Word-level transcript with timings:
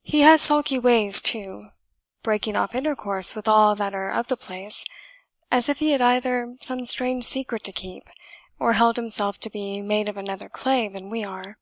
He 0.00 0.20
has 0.22 0.40
sulky 0.40 0.78
ways 0.78 1.20
too 1.20 1.68
breaking 2.22 2.56
off 2.56 2.74
intercourse 2.74 3.34
with 3.34 3.46
all 3.46 3.74
that 3.76 3.92
are 3.94 4.10
of 4.10 4.28
the 4.28 4.36
place, 4.38 4.86
as 5.50 5.68
if 5.68 5.80
he 5.80 5.90
had 5.90 6.00
either 6.00 6.56
some 6.62 6.86
strange 6.86 7.24
secret 7.24 7.62
to 7.64 7.72
keep, 7.72 8.08
or 8.58 8.72
held 8.72 8.96
himself 8.96 9.38
to 9.40 9.50
be 9.50 9.82
made 9.82 10.08
of 10.08 10.16
another 10.16 10.48
clay 10.48 10.88
than 10.88 11.10
we 11.10 11.24
are. 11.24 11.58